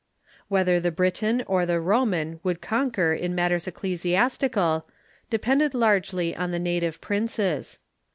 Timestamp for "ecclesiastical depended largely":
3.67-6.35